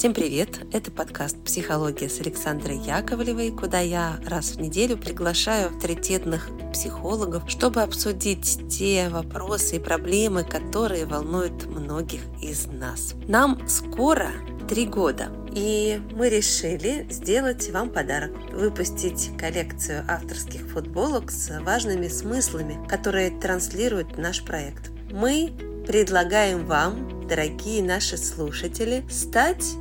[0.00, 0.60] Всем привет!
[0.72, 7.82] Это подкаст «Психология» с Александрой Яковлевой, куда я раз в неделю приглашаю авторитетных психологов, чтобы
[7.82, 13.12] обсудить те вопросы и проблемы, которые волнуют многих из нас.
[13.28, 14.30] Нам скоро
[14.70, 22.82] три года, и мы решили сделать вам подарок, выпустить коллекцию авторских футболок с важными смыслами,
[22.88, 24.92] которые транслирует наш проект.
[25.12, 25.52] Мы
[25.86, 29.74] предлагаем вам, дорогие наши слушатели, стать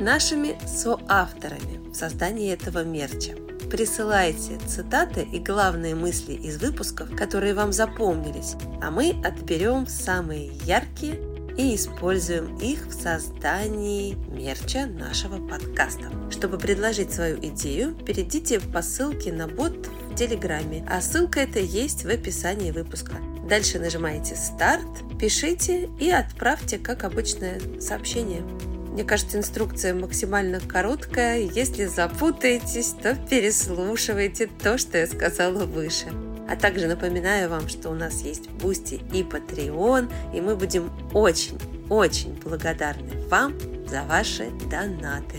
[0.00, 3.32] нашими соавторами в создании этого мерча.
[3.70, 11.18] Присылайте цитаты и главные мысли из выпусков, которые вам запомнились, а мы отберем самые яркие
[11.56, 16.10] и используем их в создании мерча нашего подкаста.
[16.30, 22.04] Чтобы предложить свою идею, перейдите по ссылке на бот в Телеграме, а ссылка эта есть
[22.04, 23.16] в описании выпуска.
[23.48, 24.86] Дальше нажимаете «Старт»,
[25.18, 28.42] пишите и отправьте, как обычное, сообщение.
[28.92, 31.40] Мне кажется, инструкция максимально короткая.
[31.40, 36.12] Если запутаетесь, то переслушивайте то, что я сказала выше.
[36.46, 42.38] А также напоминаю вам, что у нас есть Бусти и Patreon, и мы будем очень-очень
[42.44, 43.54] благодарны вам
[43.88, 45.38] за ваши донаты.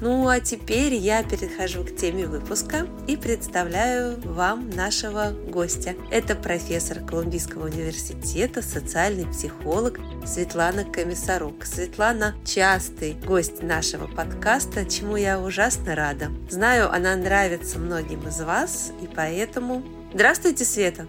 [0.00, 5.94] Ну а теперь я перехожу к теме выпуска и представляю вам нашего гостя.
[6.10, 11.64] Это профессор Колумбийского университета, социальный психолог Светлана Комиссарук.
[11.64, 16.30] Светлана– частый гость нашего подкаста, чему я ужасно рада.
[16.50, 19.84] Знаю, она нравится многим из вас, и поэтому...
[20.12, 21.06] Здравствуйте, Света!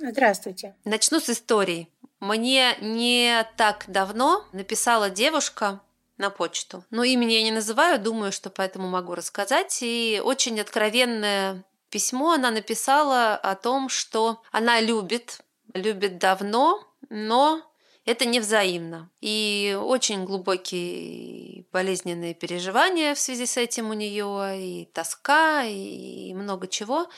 [0.00, 0.74] Здравствуйте.
[0.84, 1.88] Начну с истории.
[2.20, 5.80] Мне не так давно написала девушка
[6.16, 6.84] на почту.
[6.90, 9.78] Но имени я не называю, думаю, что поэтому могу рассказать.
[9.82, 15.40] И очень откровенное письмо она написала о том, что она любит,
[15.74, 17.62] любит давно, но
[18.04, 19.10] это не взаимно.
[19.20, 26.66] И очень глубокие болезненные переживания в связи с этим у нее, и тоска, и много
[26.66, 27.08] чего.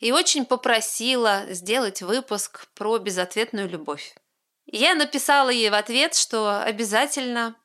[0.00, 4.14] И очень попросила сделать выпуск про безответную любовь.
[4.70, 7.56] Я написала ей в ответ, что обязательно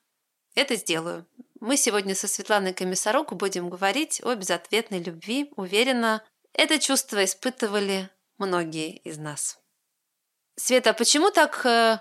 [0.54, 1.26] это сделаю.
[1.60, 5.52] Мы сегодня со Светланой Комиссарук будем говорить о безответной любви.
[5.56, 9.58] Уверена, это чувство испытывали многие из нас.
[10.56, 11.98] Света, а почему так э,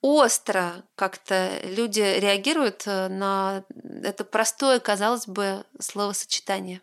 [0.00, 3.64] остро как-то люди реагируют э, на
[4.02, 6.80] это простое, казалось бы, словосочетание?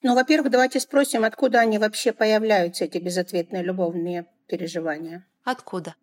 [0.00, 5.26] Ну, во-первых, давайте спросим, откуда они вообще появляются, эти безответные любовные переживания.
[5.44, 5.94] Откуда?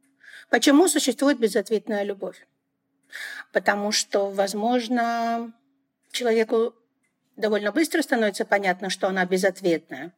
[0.54, 2.46] Почему существует безответная любовь?
[3.54, 5.52] Потому что, возможно,
[6.12, 6.76] человеку
[7.36, 10.14] довольно быстро становится понятно, что она безответная.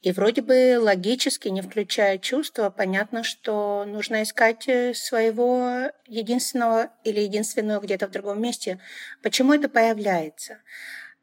[0.00, 7.20] И вроде бы логически, не включая чувства, понятно, что нужно искать э, своего единственного или
[7.20, 8.80] единственного где-то в другом месте.
[9.22, 10.56] Почему это появляется?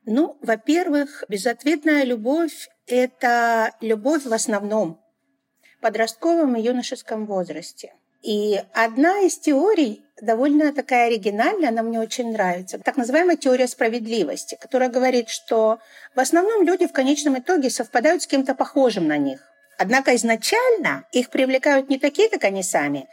[0.05, 5.03] Ну, во-первых, безответная любовь– это любовь в основном
[5.81, 7.93] подростковом и юношеском возрасте.
[8.21, 12.79] И одна из теорий довольно такая оригинальная, она мне очень нравится.
[12.79, 15.79] Так называемая теория справедливости, которая говорит, что
[16.15, 19.41] в основном люди в конечном итоге совпадают с кем-то похожим на них.
[19.77, 23.07] Однако изначально их привлекают не такие, как они сами,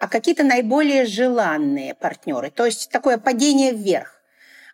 [0.00, 2.50] а какие-то наиболее желанные партнеры.
[2.50, 4.20] То есть такое падение вверх.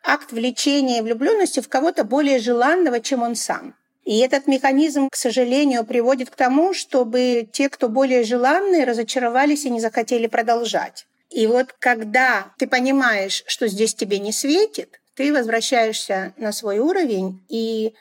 [0.04, 3.76] Акт влечения и влюбленности в кого-то более желанного, чем он сам.
[4.04, 9.70] И этот механизм, к сожалению, приводит к тому, чтобы те, кто более желанные, разочаровались и
[9.70, 11.06] не захотели продолжать.
[11.30, 17.44] И вот когда ты понимаешь, что здесь тебе не светит, ты возвращаешься на свой уровень
[17.48, 17.94] и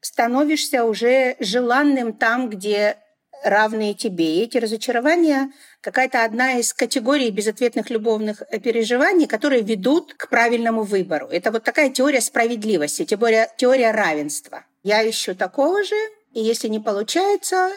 [0.00, 2.96] становишься уже желанным там, где
[3.42, 4.36] равные тебе.
[4.36, 11.28] И эти разочарования какая-то одна из категорий безответных любовных переживаний, которые ведут к правильному выбору.
[11.28, 14.64] Это вот такая теория справедливости, теория, теория равенства.
[14.86, 15.96] Я ищу такого же,
[16.32, 17.72] и если не получается,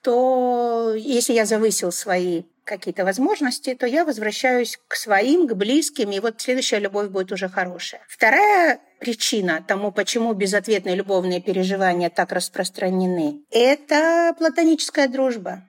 [0.00, 6.20] то если я завысил свои какие-то возможности, то я возвращаюсь к своим, к близким, и
[6.20, 8.00] вот следующая любовь будет уже хорошая.
[8.08, 15.64] Вторая причина тому, почему безответные любовные переживания так распространены, это платоническая дружба.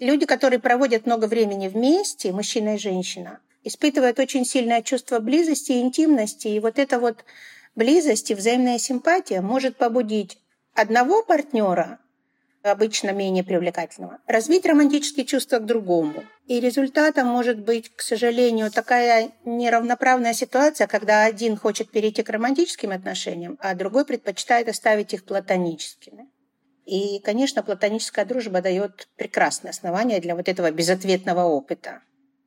[0.00, 5.80] Люди, которые проводят много времени вместе, мужчина и женщина, испытывают очень сильное чувство близости и
[5.82, 7.22] интимности, и вот это вот
[7.76, 10.38] Близость и взаимная симпатия может побудить
[10.74, 11.98] одного партнера,
[12.62, 16.24] обычно менее привлекательного, развить романтические чувства к другому.
[16.46, 22.92] И результатом может быть, к сожалению, такая неравноправная ситуация, когда один хочет перейти к романтическим
[22.92, 26.30] отношениям, а другой предпочитает оставить их платоническими.
[26.86, 32.00] И, конечно, платоническая дружба дает прекрасное основание для вот этого безответного опыта.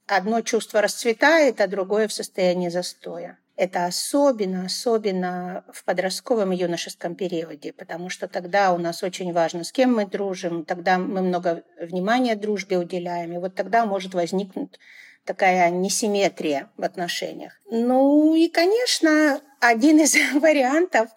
[0.08, 3.38] одно чувство расцветает, а другое в состоянии застоя.
[3.60, 9.66] Это особенно, особенно в подростковом и юношеском периоде, потому что тогда у нас очень важно,
[9.66, 14.80] с кем мы дружим, тогда мы много внимания дружбе уделяем, и вот тогда может возникнуть
[15.26, 17.52] такая несимметрия в отношениях.
[17.70, 21.10] Ну и, конечно, один из вариантов,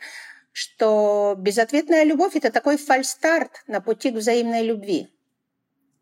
[0.51, 5.15] что безответная любовь– это такой фальстарт на пути к взаимной любви.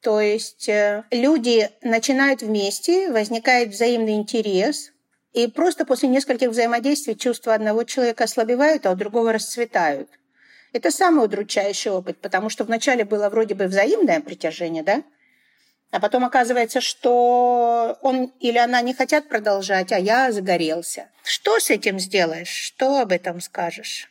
[0.01, 4.93] То есть э, люди начинают вместе, возникает взаимный интерес,
[5.32, 10.09] и просто после нескольких взаимодействий чувства одного человека ослабевают, а у другого расцветают.
[10.73, 15.03] Это самый удручающий опыт, потому что вначале было вроде бы взаимное притяжение, да?
[15.91, 21.09] А потом оказывается, что он или она не хотят продолжать, а я загорелся.
[21.25, 22.49] Что с этим сделаешь?
[22.49, 24.09] Что об этом скажешь?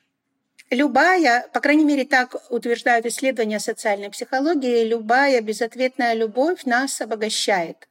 [0.69, 7.88] Любая, по крайней мере, так утверждают исследования социальной психологии, любая безответная любовь нас обогащает.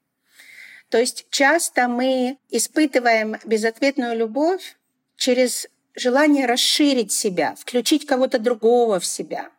[0.91, 4.77] То есть часто мы испытываем безответную любовь
[5.17, 9.51] через желание расширить себя, включить кого-то другого в себя,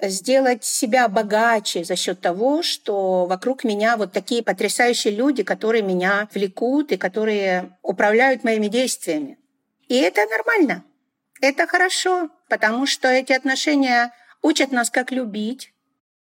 [0.00, 6.28] сделать себя богаче за счет того, что вокруг меня вот такие потрясающие люди, которые меня
[6.34, 9.38] влекут и которые управляют моими действиями.
[9.88, 10.84] И это нормально.
[11.40, 14.12] Это хорошо, потому что эти отношения
[14.42, 15.72] учат нас, как любить,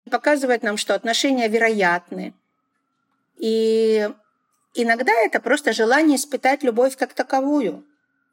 [0.09, 2.33] показывают нам, что отношения вероятны.
[3.37, 4.09] И
[4.73, 7.85] иногда это просто желание испытать любовь как таковую.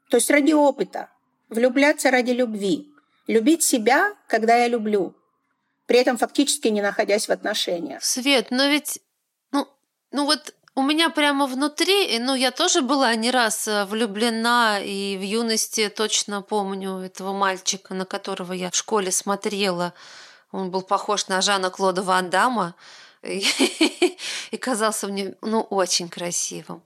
[0.09, 1.09] То есть ради опыта,
[1.49, 2.91] влюбляться ради любви,
[3.27, 5.15] любить себя, когда я люблю,
[5.85, 8.03] при этом фактически не находясь в отношениях.
[8.03, 8.99] Свет, но ведь,
[9.51, 9.67] ну,
[10.11, 15.17] ну вот у меня прямо внутри, ну, я тоже была не раз э, влюблена, и
[15.17, 19.93] в юности точно помню этого мальчика, на которого я в школе смотрела.
[20.51, 22.75] Он был похож на Жана Клода Ван Дамма
[24.51, 26.81] и, казался мне, ну, очень красивым.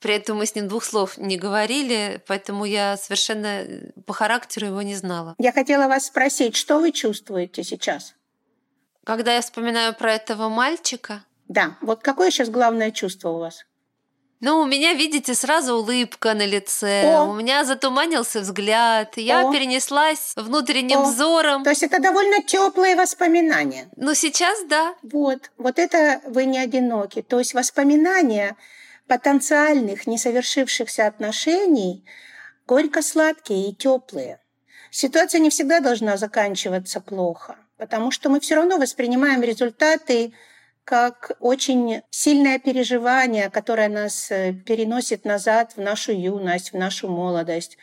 [0.00, 3.64] При этом мы с ним двух слов не говорили, поэтому я совершенно
[4.06, 5.34] по характеру его не знала.
[5.38, 8.14] Я хотела вас спросить, что вы чувствуете сейчас?
[9.04, 13.66] Когда я вспоминаю про этого мальчика, да, вот какое сейчас главное чувство у вас?
[14.44, 17.30] Ну, у меня, видите, сразу улыбка на лице, О!
[17.30, 19.50] у меня затуманился взгляд, я О!
[19.50, 21.04] перенеслась внутренним О!
[21.04, 21.64] взором.
[21.64, 23.88] То есть это довольно теплые воспоминания.
[23.96, 24.94] Ну, сейчас да.
[25.02, 27.22] Вот, вот это вы не одиноки.
[27.22, 28.54] То есть воспоминания
[29.06, 32.04] потенциальных несовершившихся отношений
[32.66, 34.40] горько-сладкие и теплые.
[34.90, 40.34] Ситуация не всегда должна заканчиваться плохо, потому что мы все равно воспринимаем результаты
[40.84, 47.78] как очень сильное переживание, которое нас э, переносит назад в нашу юность, в нашу молодость.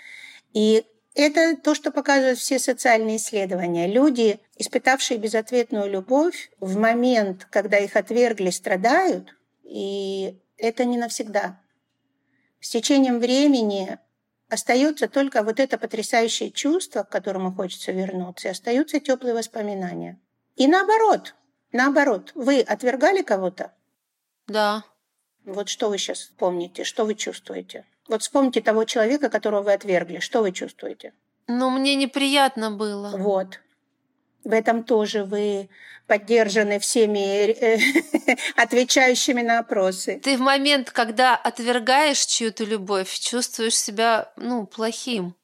[0.53, 3.87] И это то, что показывают все социальные исследования.
[3.87, 11.59] Люди, испытавшие безответную любовь, в момент, когда их отвергли, страдают, и это не навсегда.
[12.59, 13.97] С течением времени
[14.47, 20.19] остается только вот это потрясающее чувство, к которому хочется вернуться, и остаются теплые воспоминания.
[20.55, 21.35] И наоборот,
[21.71, 23.73] Наоборот, вы отвергали кого-то?
[24.47, 24.83] Да.
[25.45, 27.85] Вот что вы сейчас помните, что вы чувствуете?
[28.07, 30.19] Вот вспомните того человека, которого вы отвергли.
[30.19, 31.13] Что вы чувствуете?
[31.47, 33.15] Ну, мне неприятно было.
[33.17, 33.59] Вот.
[34.43, 35.69] В этом тоже вы
[36.07, 37.79] поддержаны всеми э,
[38.55, 40.19] отвечающими на опросы.
[40.21, 45.35] Ты в момент, когда отвергаешь чью-то любовь, чувствуешь себя, ну, плохим.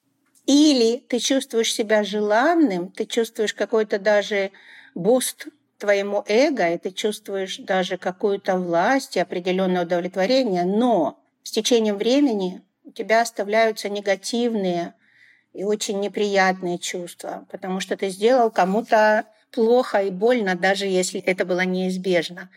[0.46, 4.51] Или ты чувствуешь себя желанным, ты чувствуешь какой-то даже
[4.96, 11.98] boost твоему эго, и ты чувствуешь даже какую-то власть и определенное удовлетворение, но с течением
[11.98, 14.93] времени у тебя оставляются негативные
[15.53, 21.46] и очень неприятные чувства, потому что ты сделал кому-то плохо и больно, даже если это
[21.46, 22.50] было неизбежно.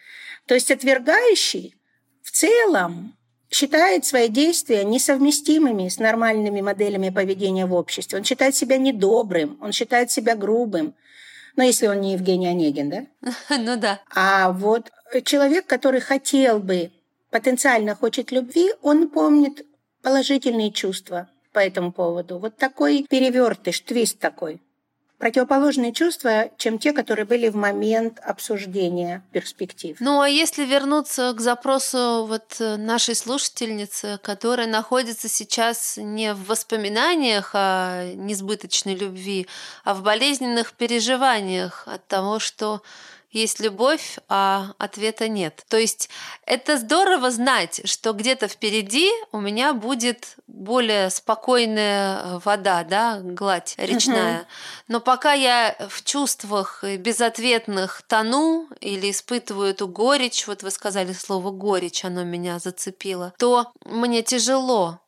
[0.47, 1.77] То есть отвергающий
[2.23, 3.17] в целом
[3.51, 8.19] считает свои действия несовместимыми с нормальными моделями поведения в обществе.
[8.19, 10.95] Он считает себя недобрым, он считает себя грубым,
[11.61, 13.07] ну, если он не Евгений Онегин, да?
[13.59, 14.01] Ну да.
[14.15, 14.91] А вот
[15.25, 16.91] человек, который хотел бы,
[17.31, 19.67] потенциально хочет любви, он помнит
[20.03, 22.39] положительные чувства по этому поводу.
[22.39, 24.63] Вот такой перевертыш, твист такой
[25.21, 29.97] противоположные чувства, чем те, которые были в момент обсуждения перспектив.
[30.01, 36.47] Ну а если вернуться к запросу вот э, нашей слушательницы, которая находится сейчас не в
[36.47, 39.47] воспоминаниях о несбыточной любви,
[39.85, 42.81] а в болезненных переживаниях от того, что
[43.31, 45.65] есть любовь, а ответа нет.
[45.69, 46.11] То есть
[46.47, 54.41] это здорово знать, что где-то впереди у меня будет более спокойная вода, да, гладь речная.
[54.41, 54.47] Угу.
[54.89, 61.51] Но пока я в чувствах безответных тону или испытываю эту горечь, вот вы сказали слово
[61.51, 65.01] горечь, оно меня зацепило, то мне тяжело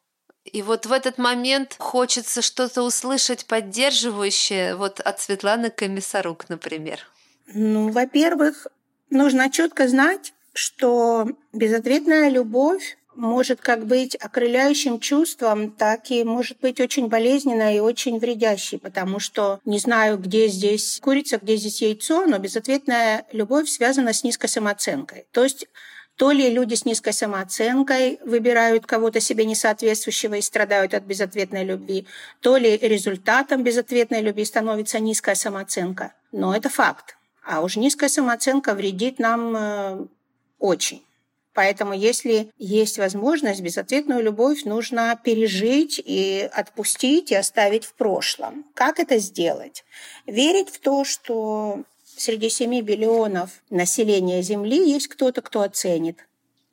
[0.45, 7.07] и вот в этот момент хочется что-то услышать поддерживающее вот от Светланы Комиссарук, например.
[7.47, 8.67] Ну, во-первых,
[9.11, 16.81] нужно четко знать, что безответная любовь может как быть окрыляющим чувством, так и может быть
[16.81, 22.27] очень болезненной и очень вредящей, потому что не знаю, где здесь курица, где здесь яйцо,
[22.27, 25.27] но безответная любовь связана с низкой самооценкой.
[25.33, 25.67] То есть
[26.17, 32.07] то ли люди с низкой самооценкой выбирают кого-то себе несоответствующего и страдают от безответной любви,
[32.41, 36.13] то ли результатом безответной любви становится низкая самооценка.
[36.31, 37.17] Но это факт.
[37.45, 40.07] А уж низкая самооценка вредит нам э,
[40.59, 41.03] очень.
[41.55, 48.65] Поэтому, если есть возможность, безответную любовь нужно пережить и отпустить и оставить в прошлом.
[48.75, 49.85] Как это сделать?
[50.27, 51.83] Верить в то, что
[52.17, 56.27] среди 7 биллионов населения Земли есть кто-то, кто оценит.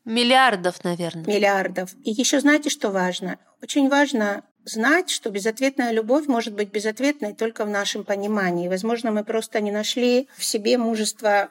[0.06, 1.26] Миллиардов, наверное.
[1.26, 1.92] Миллиардов.
[2.06, 3.38] И еще знаете, что важно?
[3.62, 8.68] Очень важно знать, что безответная любовь может быть безответной только в нашем понимании.
[8.68, 11.50] Возможно, мы просто не нашли в себе мужество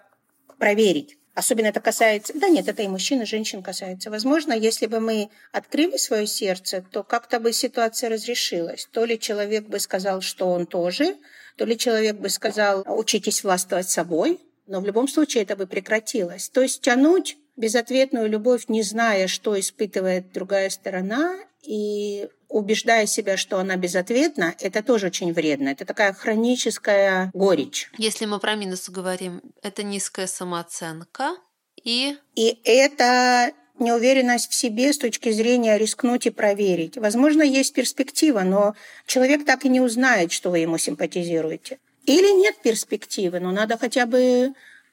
[0.59, 1.19] проверить.
[1.35, 2.33] Особенно это касается...
[2.35, 4.11] Да нет, это и мужчин, и женщин касается.
[4.11, 8.89] Возможно, если бы мы открыли свое сердце, то как-то бы ситуация разрешилась.
[8.91, 11.17] То ли человек бы сказал, что он тоже,
[11.57, 16.49] то ли человек бы сказал, учитесь властвовать собой, но в любом случае это бы прекратилось.
[16.49, 23.59] То есть тянуть безответную любовь, не зная, что испытывает другая сторона, и убеждая себя, что
[23.59, 25.69] она безответна, это тоже очень вредно.
[25.69, 27.91] Это такая хроническая горечь.
[27.99, 31.37] Если мы про минусы говорим, это низкая самооценка
[31.85, 32.17] и...
[32.35, 36.97] И это неуверенность в себе с точки зрения рискнуть и проверить.
[36.97, 38.75] Возможно, есть перспектива, но
[39.07, 41.79] человек так и не узнает, что вы ему симпатизируете.
[42.05, 44.53] Или нет перспективы, но надо хотя бы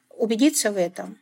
[0.10, 1.18] убедиться в этом.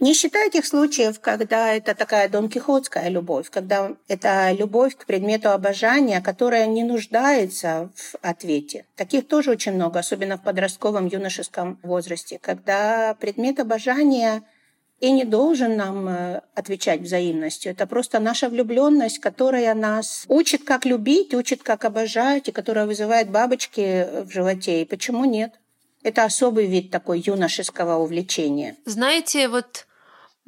[0.00, 6.20] Не считая тех случаев, когда это такая донкихотская любовь, когда это любовь к предмету обожания,
[6.20, 8.86] которая не нуждается в ответе.
[8.94, 14.44] Таких тоже очень много, особенно в подростковом юношеском возрасте, когда предмет обожания
[15.00, 17.72] и не должен нам э, отвечать взаимностью.
[17.72, 23.30] Это просто наша влюбленность, которая нас учит, как любить, учит, как обожать, и которая вызывает
[23.30, 24.82] бабочки в животе.
[24.82, 25.54] И почему нет?
[26.02, 28.76] Это особый вид такой юношеского увлечения.
[28.84, 29.86] Знаете, вот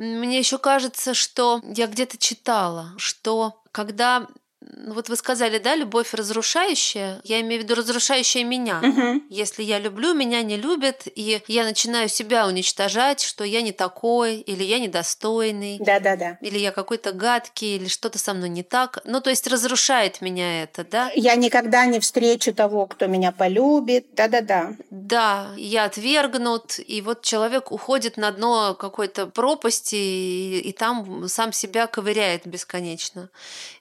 [0.01, 4.27] мне еще кажется, что я где-то читала, что когда
[4.61, 7.21] вот вы сказали, да, любовь разрушающая.
[7.25, 8.81] Я имею в виду разрушающая меня.
[8.83, 9.23] Угу.
[9.31, 14.37] Если я люблю, меня не любят, и я начинаю себя уничтожать, что я не такой,
[14.37, 15.79] или я недостойный.
[15.81, 16.39] Да-да-да.
[16.41, 18.99] Или я какой-то гадкий, или что-то со мной не так.
[19.05, 21.11] Ну, то есть разрушает меня это, да?
[21.15, 24.09] Я никогда не встречу того, кто меня полюбит.
[24.13, 24.77] Да-да-да.
[24.91, 31.53] Да, я отвергнут, и вот человек уходит на дно какой-то пропасти, и, и там сам
[31.53, 33.31] себя ковыряет бесконечно.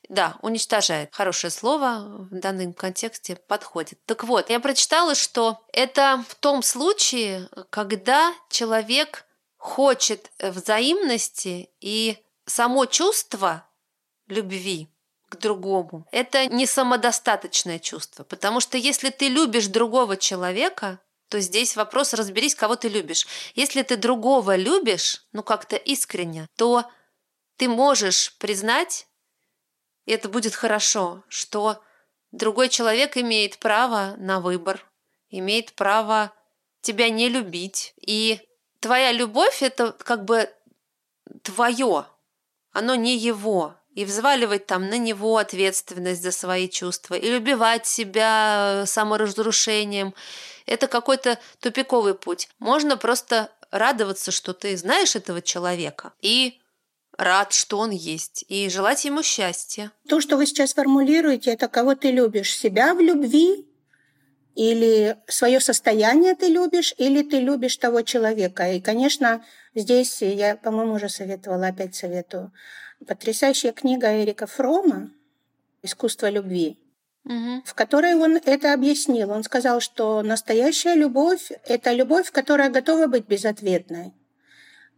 [0.09, 1.13] Да, уничтожает.
[1.13, 3.99] Хорошее слово в данном контексте подходит.
[4.05, 9.25] Так вот, я прочитала, что это в том случае, когда человек
[9.57, 13.67] хочет взаимности и само чувство
[14.27, 14.89] любви
[15.29, 16.07] к другому.
[16.11, 22.55] Это не самодостаточное чувство, потому что если ты любишь другого человека, то здесь вопрос разберись,
[22.55, 23.27] кого ты любишь.
[23.53, 26.85] Если ты другого любишь, ну как-то искренне, то
[27.57, 29.05] ты можешь признать
[30.09, 31.83] и это будет хорошо, что
[32.31, 34.83] другой человек имеет право на выбор,
[35.29, 36.33] имеет право
[36.81, 37.93] тебя не любить.
[38.01, 38.41] И
[38.79, 40.49] твоя любовь– это как бы
[41.43, 42.07] твое,
[42.71, 43.75] оно не его.
[43.93, 50.15] И взваливать там на него ответственность за свои чувства, и убивать себя саморазрушением–
[50.65, 52.49] это какой-то тупиковый путь.
[52.57, 56.59] Можно просто радоваться, что ты знаешь этого человека, и
[57.19, 59.91] рад, что он есть, и желать ему счастья.
[60.07, 63.67] То, что вы сейчас формулируете, это кого ты любишь, себя в любви
[64.55, 68.71] или свое состояние ты любишь, или ты любишь того человека.
[68.71, 69.43] И, конечно,
[69.75, 72.53] здесь я, по-моему, уже советовала, опять советую.
[73.05, 75.11] Потрясающая книга Эрика Фрома
[75.83, 76.79] «Искусство любви»,
[77.25, 77.61] угу.
[77.65, 79.31] в которой он это объяснил.
[79.31, 84.13] Он сказал, что настоящая любовь– это любовь, которая готова быть безответной.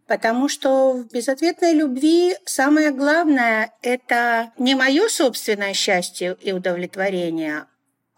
[0.08, 7.66] Потому что в безответной любви самое главное– это не мое собственное счастье и удовлетворение,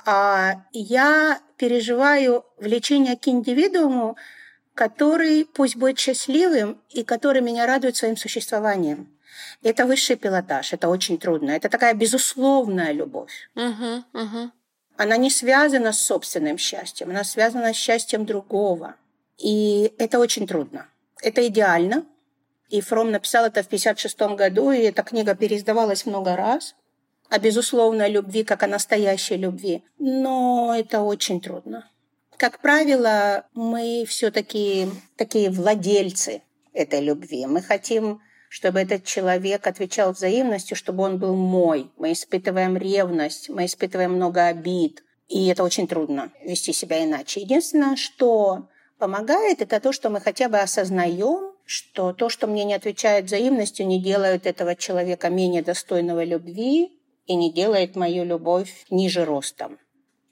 [0.06, 4.18] а я переживаю влечение к индивидууму
[4.74, 9.08] который пусть будет счастливым и который меня радует своим существованием.
[9.62, 11.52] Это высший пилотаж, это очень трудно.
[11.52, 13.50] Это такая безусловная любовь.
[13.56, 14.52] Угу, угу.
[14.98, 18.96] Она не связана с собственным счастьем, она связана с счастьем другого.
[19.38, 20.88] И это очень трудно.
[21.24, 22.06] Это идеально.
[22.70, 26.76] И Фром написал это в 1956 году, и эта книга переиздавалась много раз
[27.30, 29.84] о безусловной любви, как о настоящей любви.
[30.00, 31.90] Но это очень трудно.
[32.38, 36.42] Как правило, мы все-таки такие владельцы
[36.74, 37.46] этой любви.
[37.46, 41.92] Мы хотим, чтобы этот человек отвечал взаимностью, чтобы он был мой.
[41.98, 45.04] Мы испытываем ревность, мы испытываем много обид.
[45.30, 47.40] И это очень трудно вести себя иначе.
[47.42, 48.68] Единственное, что
[49.04, 53.86] помогает, это то, что мы хотя бы осознаем, что то, что мне не отвечает взаимностью,
[53.86, 59.78] не делает этого человека менее достойного любви и не делает мою любовь ниже ростом.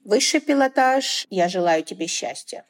[0.06, 2.64] Высший пилотаж «Я желаю тебе счастья».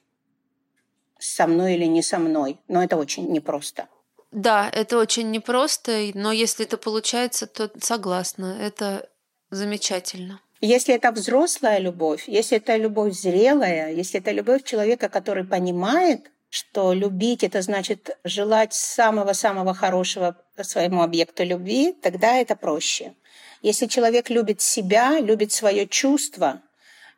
[1.20, 2.58] Со мной или не со мной.
[2.68, 3.88] Но это очень непросто.
[4.32, 8.58] Да, это очень непросто, но если это получается, то согласна.
[8.60, 9.08] Это
[9.52, 10.42] замечательно.
[10.62, 16.94] Если это взрослая любовь, если это любовь зрелая, если это любовь человека, который понимает, что
[16.94, 23.16] любить это значит желать самого-самого хорошего своему объекту любви, тогда это проще.
[23.64, 26.62] Если человек любит себя, любит свое чувство,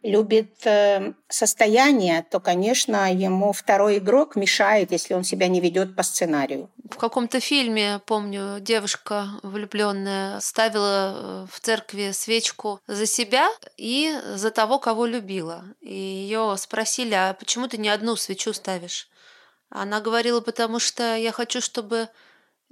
[0.04, 6.04] любит э, состояние, то, конечно, ему второй игрок мешает, если он себя не ведет по
[6.04, 6.70] сценарию.
[6.90, 14.52] В каком-то фильме, помню, девушка влюбленная ставила э, в церкви свечку за себя и за
[14.52, 15.64] того, кого любила.
[15.80, 19.08] И ее спросили, а почему ты не одну свечу ставишь?
[19.70, 22.10] Она говорила, потому что я хочу, чтобы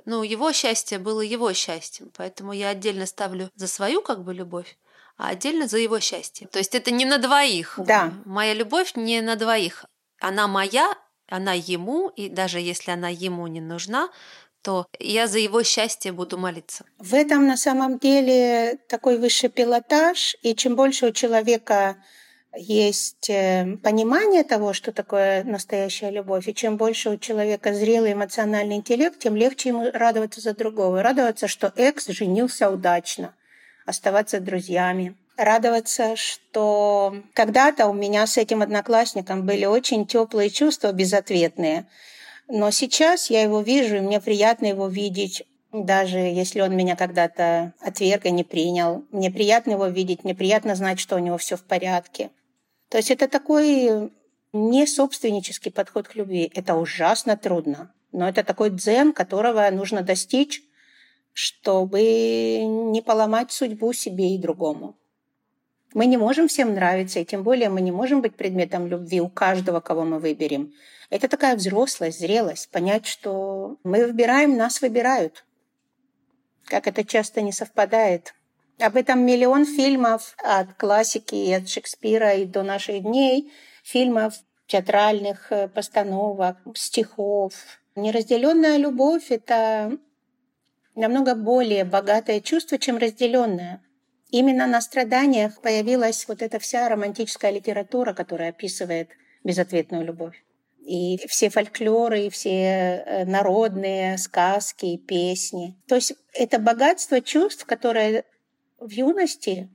[0.06, 4.78] ну, его счастье было его счастьем, поэтому я отдельно ставлю за свою как бы любовь,
[5.22, 6.48] а отдельно за его счастье.
[6.48, 7.76] То есть это не на двоих.
[7.78, 8.12] Да.
[8.26, 9.86] Моя любовь не на двоих.
[10.20, 10.96] Она моя,
[11.30, 14.10] она ему, и даже если она ему не нужна,
[14.64, 16.86] то я за его счастье буду молиться.
[16.98, 21.98] В этом на самом деле такой высший пилотаж, и чем больше у человека
[22.58, 28.78] есть э, понимание того, что такое настоящая любовь, и чем больше у человека зрелый эмоциональный
[28.78, 31.04] интеллект, тем легче ему радоваться за другого.
[31.04, 33.36] Радоваться, что экс женился удачно,
[33.86, 35.16] оставаться друзьями.
[35.38, 41.88] Радоваться, что когда-то у меня с этим одноклассником были очень теплые чувства, безответные.
[42.48, 47.74] Но сейчас я его вижу, и мне приятно его видеть даже если он меня когда-то
[47.80, 49.06] отверг и не принял.
[49.12, 52.30] Мне приятно его видеть, мне приятно знать, что у него все в порядке.
[52.90, 54.12] То есть это такой
[54.54, 56.52] не собственнический подход к любви.
[56.54, 57.94] Это ужасно трудно.
[58.12, 60.62] Но это такой дзен, которого нужно достичь,
[61.34, 64.96] чтобы не поломать судьбу себе и другому.
[65.94, 69.30] Мы не можем всем нравиться, и тем более мы не можем быть предметом любви у
[69.30, 70.74] каждого, кого мы выберем.
[71.10, 75.46] Это такая взрослость, зрелость, понять, что мы выбираем, нас выбирают.
[76.66, 78.34] Как это часто не совпадает–
[78.82, 83.52] об этом миллион фильмов от классики и от Шекспира и до наших дней,
[83.84, 84.34] фильмов,
[84.66, 87.54] театральных э, постановок, стихов.
[87.96, 89.98] Неразделенная любовь– это
[90.96, 93.82] намного более богатое чувство, чем разделенное.
[94.30, 99.10] Именно на страданиях появилась вот эта вся романтическая литература, которая описывает
[99.44, 100.44] безответную любовь.
[100.80, 105.76] И все фольклоры, и все э, народные сказки, песни.
[105.88, 108.24] То есть это богатство чувств, которое
[108.80, 109.70] в юности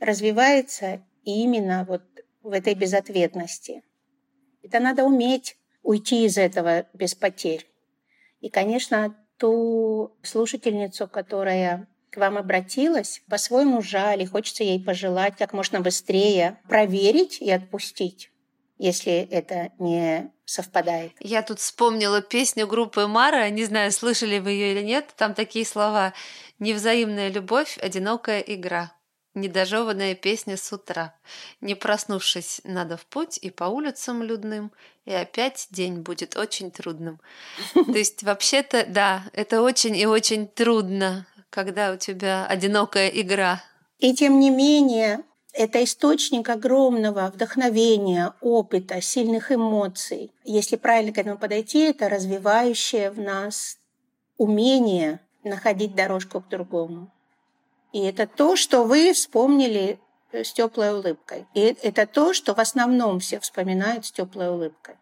[0.00, 2.02] развивается именно вот
[2.42, 3.82] в этой безответности.
[4.62, 7.66] Это надо уметь уйти из этого без потерь.
[8.40, 15.52] И, конечно, ту слушательницу, которая к вам обратилась, по-своему жаль, и хочется ей пожелать как
[15.52, 18.30] можно быстрее проверить и отпустить,
[18.78, 21.12] если это не совпадает.
[21.20, 25.66] Я тут вспомнила песню группы Мара, не знаю, слышали вы ее или нет, там такие
[25.66, 26.14] слова
[26.58, 28.92] Невзаимная любовь, одинокая игра.
[29.36, 31.14] Недожеванная песня с утра.
[31.60, 34.72] Не проснувшись, надо в путь и по улицам людным,
[35.04, 37.20] и опять день будет очень трудным.
[37.74, 43.62] То есть, вообще-то, да, это очень и очень трудно, когда у тебя одинокая игра.
[43.98, 45.20] И тем не менее,
[45.52, 50.32] это источник огромного вдохновения, опыта, сильных эмоций.
[50.44, 53.76] Если правильно к этому подойти, это развивающее в нас
[54.38, 57.12] умение находить дорожку к другому.
[57.96, 59.98] И это то, что вы вспомнили
[60.30, 61.46] э, с теплой улыбкой.
[61.54, 64.96] И это то, что в основном все вспоминают с теплой улыбкой.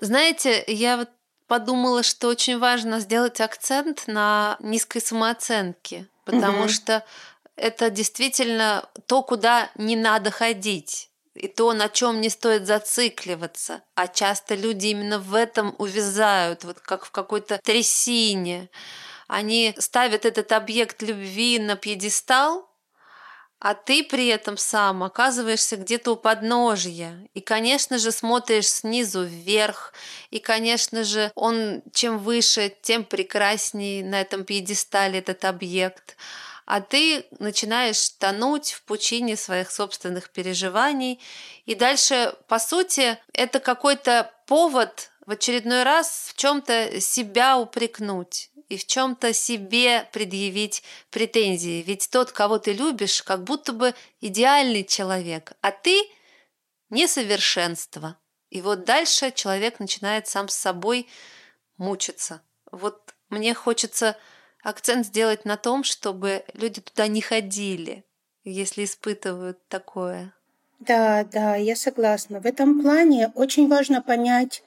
[0.00, 1.10] Знаете, я вот
[1.48, 6.68] подумала, что очень важно сделать акцент на низкой самооценке, потому угу.
[6.70, 7.04] что
[7.56, 11.10] это действительно то, куда не надо ходить.
[11.34, 13.82] и то, на чем не стоит зацикливаться.
[13.94, 18.70] А часто люди именно в этом увязают, вот как в какой-то трясине.
[19.30, 22.68] Они ставят этот объект любви на пьедестал,
[23.60, 27.28] а ты при этом сам оказываешься где-то у подножья.
[27.32, 29.92] И, конечно же, смотришь снизу вверх.
[30.30, 36.16] И, конечно же, он чем выше, тем прекраснее на этом пьедестале этот объект.
[36.66, 41.20] А ты начинаешь тонуть в пучине своих собственных переживаний.
[41.66, 48.76] И дальше, по сути, это какой-то повод в очередной раз в чем-то себя упрекнуть и
[48.76, 51.84] в чем-то себе предъявить претензии.
[51.86, 56.02] Ведь тот, кого ты любишь, как будто бы идеальный человек, а ты
[56.88, 58.18] несовершенство.
[58.48, 61.06] И вот дальше человек начинает сам с собой
[61.76, 62.42] мучиться.
[62.72, 64.16] Вот мне хочется
[64.64, 68.04] акцент сделать на том, чтобы люди туда не ходили,
[68.42, 70.34] если испытывают такое.
[70.80, 72.40] Да, да, я согласна.
[72.40, 74.64] В этом плане очень важно понять,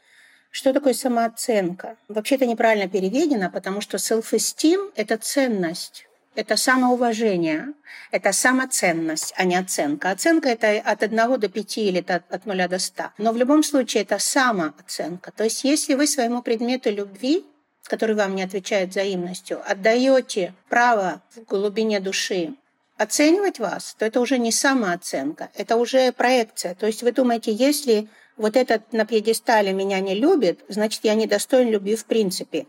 [0.53, 1.97] что такое самооценка?
[2.07, 6.05] Вообще это неправильно переведено, потому что self-esteem– это ценность.
[6.35, 7.73] Это самоуважение,
[8.11, 10.11] это самоценность, а не оценка.
[10.11, 13.03] Оценка– это от 1 до 5 или от 0 до 100.
[13.17, 15.31] Но в любом случае это самооценка.
[15.31, 17.43] То есть если вы своему предмету любви,
[17.85, 22.53] который вам не отвечает взаимностью, отдаете право в глубине души
[22.97, 26.75] оценивать вас, то это уже не самооценка, это уже проекция.
[26.75, 31.69] То есть вы думаете, если вот этот на пьедестале меня не любит, значит, я недостоин
[31.69, 32.67] любви в принципе.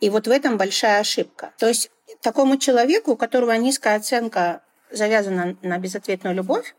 [0.00, 1.52] И вот в этом большая ошибка.
[1.58, 6.74] То есть такому человеку, у которого низкая оценка завязана на безответную любовь,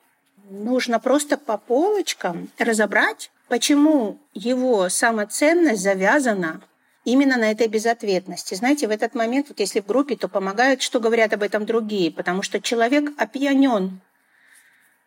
[0.50, 6.62] нужно просто по полочкам разобрать, почему его самоценность завязана
[7.04, 8.56] именно на этой безответности.
[8.56, 12.12] Знаете, в этот момент, вот если в группе, то помогают, что говорят об этом другие,
[12.12, 14.02] потому что человек опьянен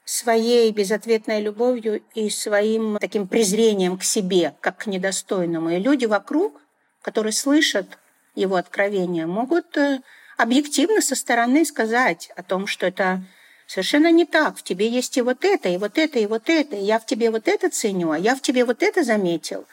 [0.09, 5.68] своей безответной любовью и своим таким презрением к себе, как к недостойному.
[5.68, 6.62] И люди вокруг,
[7.03, 7.99] которые слышат
[8.35, 10.01] его откровения, могут э,
[10.38, 13.23] объективно со стороны сказать о том, что это
[13.66, 14.57] совершенно не так.
[14.57, 16.75] В тебе есть и вот это, и вот это, и вот это.
[16.75, 19.66] Я в тебе вот это ценю, а я в тебе вот это заметил.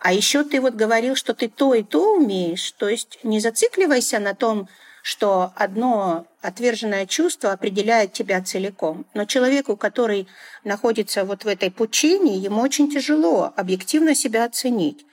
[0.00, 2.72] А еще ты вот говорил, что ты то и то умеешь.
[2.72, 4.68] То есть не зацикливайся на том,
[5.02, 9.06] что одно отверженное чувство определяет тебя целиком.
[9.14, 10.28] Но человеку, который
[10.64, 15.04] находится вот в этой пучине, ему очень тяжело объективно себя оценить.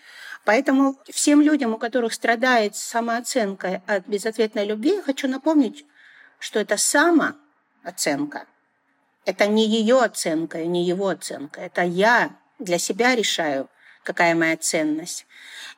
[0.44, 5.86] Поэтому всем людям, у которых страдает самооценка от безответной любви, я хочу напомнить,
[6.40, 8.46] что это самооценка.
[9.26, 11.62] Это не ее оценка и не его оценка.
[11.62, 13.68] Это я для себя решаю,
[14.04, 15.26] какая моя ценность.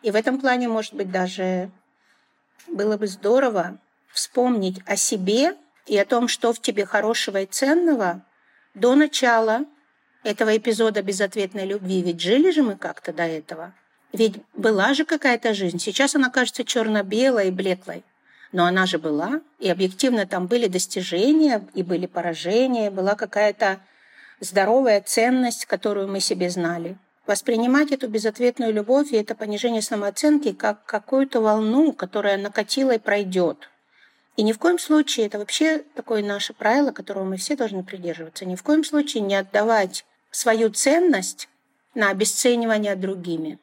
[0.02, 1.72] И в этом плане, может быть, даже
[2.68, 3.80] было бы здорово
[4.18, 8.24] вспомнить о себе и о том, что в тебе хорошего и ценного
[8.74, 9.66] до начала
[10.24, 12.02] этого эпизода безответной любви.
[12.02, 13.74] Ведь жили же мы как-то до этого.
[14.14, 15.78] Ведь была же какая-то жизнь.
[15.78, 18.04] Сейчас она кажется черно-белой и блеклой.
[18.52, 23.80] Но она же была, и объективно там были достижения, и были поражения, была какая-то
[24.40, 26.98] здоровая ценность, которую мы себе знали.
[27.28, 33.70] Воспринимать эту безответную любовь и это понижение самооценки как какую-то волну, которая накатила и пройдет–
[34.38, 38.46] и ни в коем случае, это вообще такое наше правило, которого мы все должны придерживаться,
[38.46, 41.50] ни в коем случае не отдавать свою ценность
[41.96, 43.58] на обесценивание другими.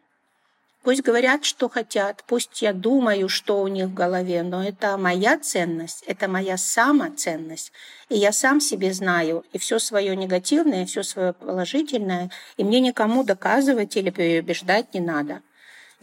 [0.83, 5.39] Пусть говорят, что хотят, пусть я думаю, что у них в голове, но это моя
[5.39, 7.73] ценность, это моя самоценность.
[8.09, 12.81] И я сам себе знаю и все свое негативное, и все свое положительное, и мне
[12.81, 15.41] никому доказывать или переубеждать не надо.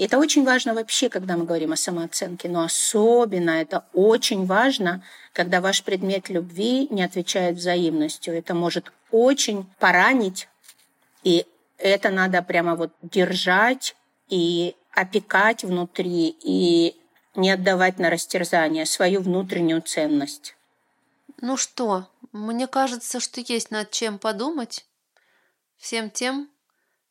[0.01, 5.03] И это очень важно вообще, когда мы говорим о самооценке, но особенно это очень важно,
[5.31, 8.35] когда ваш предмет любви не отвечает взаимностью.
[8.35, 10.47] Это может очень поранить,
[11.21, 11.45] и
[11.77, 13.95] это надо прямо вот держать
[14.27, 16.99] и опекать внутри, и
[17.35, 20.55] не отдавать на растерзание свою внутреннюю ценность.
[21.41, 24.83] Ну что, мне кажется, что есть над чем подумать
[25.77, 26.49] всем тем,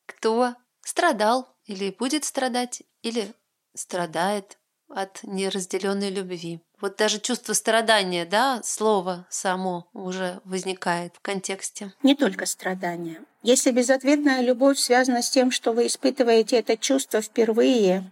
[0.07, 3.33] кто страдал или будет страдать, или
[3.75, 6.61] страдает от неразделенной любви.
[6.81, 11.93] Вот даже чувство страдания, да, слово само уже возникает в контексте.
[12.03, 13.23] Не только страдания.
[13.45, 18.11] Если безответная любовь связана с тем, что вы испытываете это чувство впервые,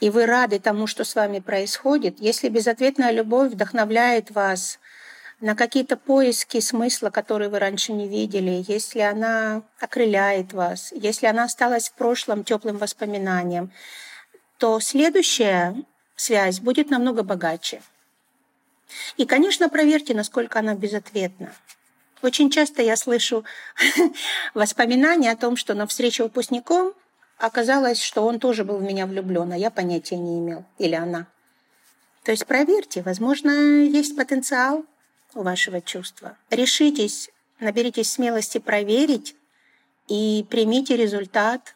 [0.00, 4.80] и вы рады тому, что с вами происходит, если безответная любовь вдохновляет вас
[5.40, 11.44] на какие-то поиски смысла, которые вы раньше не видели, если она окрыляет вас, если она
[11.44, 13.72] осталась в прошлом теплым воспоминанием,
[14.58, 15.76] то следующая
[16.16, 17.82] связь будет намного богаче.
[19.16, 21.52] И, конечно, проверьте, насколько она безответна.
[22.22, 23.44] Очень часто я слышу
[24.54, 26.94] воспоминания о том, что на встрече выпускником
[27.36, 30.64] оказалось, что он тоже был в меня влюблен, а я понятия не имел.
[30.78, 31.26] Или она.
[32.24, 33.50] То есть проверьте, возможно,
[33.84, 34.84] есть потенциал
[35.34, 36.36] вашего чувства.
[36.50, 39.34] Решитесь, наберитесь смелости проверить
[40.08, 41.74] и примите результат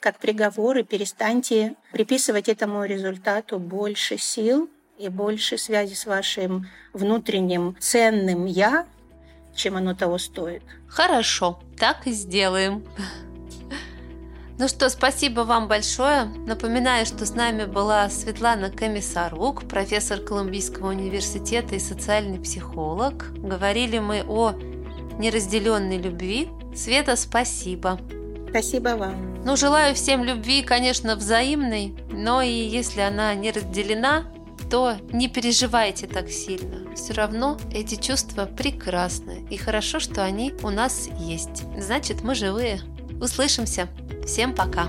[0.00, 7.76] как приговор и перестаньте приписывать этому результату больше сил и больше связи с вашим внутренним
[7.78, 8.86] ценным «я»,
[9.54, 10.62] чем оно того стоит.
[10.88, 12.84] Хорошо, так и сделаем.
[14.58, 16.24] Ну что, спасибо вам большое.
[16.46, 23.32] Напоминаю, что с нами была Светлана Комиссарук, профессор Колумбийского университета и социальный психолог.
[23.38, 24.52] Говорили мы о
[25.18, 26.48] неразделенной любви.
[26.74, 27.98] Света, спасибо.
[28.50, 29.42] Спасибо вам.
[29.44, 34.24] Ну, желаю всем любви, конечно, взаимной, но и если она не разделена,
[34.70, 36.94] то не переживайте так сильно.
[36.94, 39.46] Все равно эти чувства прекрасны.
[39.50, 41.64] И хорошо, что они у нас есть.
[41.78, 42.80] Значит, мы живые.
[43.22, 43.88] Услышимся.
[44.26, 44.88] Всем пока.